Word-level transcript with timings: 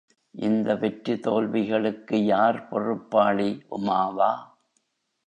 இந்த 0.35 0.75
வெற்றிதோல்விகளுக்கு 0.75 2.15
யார் 2.25 2.67
பொறுப்பாளி 2.67 3.49
உமாவா? 3.69 4.31